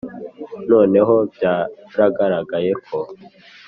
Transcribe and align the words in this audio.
noneho 0.69 1.13
byaragaragaye 1.33 2.71
ko, 2.85 2.97